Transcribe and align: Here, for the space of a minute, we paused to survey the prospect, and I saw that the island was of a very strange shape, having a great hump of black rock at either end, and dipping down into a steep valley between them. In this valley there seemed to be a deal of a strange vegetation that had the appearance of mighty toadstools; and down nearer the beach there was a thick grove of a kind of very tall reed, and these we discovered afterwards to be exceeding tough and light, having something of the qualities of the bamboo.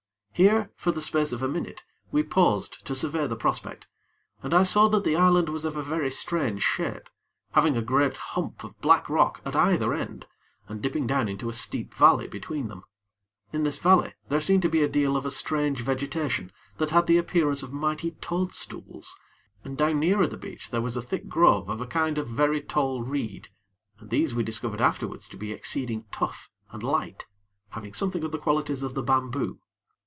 Here, 0.33 0.71
for 0.75 0.91
the 0.91 1.03
space 1.03 1.31
of 1.33 1.43
a 1.43 1.47
minute, 1.47 1.83
we 2.11 2.23
paused 2.23 2.83
to 2.87 2.95
survey 2.95 3.27
the 3.27 3.35
prospect, 3.35 3.87
and 4.41 4.55
I 4.55 4.63
saw 4.63 4.87
that 4.87 5.03
the 5.03 5.15
island 5.15 5.49
was 5.49 5.65
of 5.65 5.77
a 5.77 5.83
very 5.83 6.09
strange 6.09 6.63
shape, 6.63 7.11
having 7.51 7.77
a 7.77 7.81
great 7.83 8.17
hump 8.17 8.63
of 8.63 8.79
black 8.81 9.07
rock 9.07 9.41
at 9.45 9.55
either 9.55 9.93
end, 9.93 10.25
and 10.67 10.81
dipping 10.81 11.05
down 11.05 11.29
into 11.29 11.47
a 11.47 11.53
steep 11.53 11.93
valley 11.93 12.25
between 12.27 12.69
them. 12.69 12.81
In 13.53 13.61
this 13.61 13.77
valley 13.77 14.15
there 14.29 14.39
seemed 14.41 14.63
to 14.63 14.69
be 14.69 14.81
a 14.81 14.87
deal 14.89 15.15
of 15.15 15.27
a 15.27 15.29
strange 15.29 15.81
vegetation 15.81 16.51
that 16.79 16.89
had 16.89 17.05
the 17.05 17.19
appearance 17.19 17.61
of 17.61 17.71
mighty 17.71 18.09
toadstools; 18.13 19.15
and 19.63 19.77
down 19.77 19.99
nearer 19.99 20.25
the 20.25 20.37
beach 20.37 20.71
there 20.71 20.81
was 20.81 20.97
a 20.97 21.03
thick 21.03 21.27
grove 21.29 21.69
of 21.69 21.81
a 21.81 21.85
kind 21.85 22.17
of 22.17 22.27
very 22.27 22.61
tall 22.61 23.03
reed, 23.03 23.49
and 23.99 24.09
these 24.09 24.33
we 24.33 24.41
discovered 24.41 24.81
afterwards 24.81 25.29
to 25.29 25.37
be 25.37 25.51
exceeding 25.53 26.05
tough 26.11 26.49
and 26.71 26.81
light, 26.81 27.27
having 27.69 27.93
something 27.93 28.23
of 28.23 28.31
the 28.31 28.39
qualities 28.39 28.81
of 28.81 28.95
the 28.95 29.03
bamboo. 29.03 29.59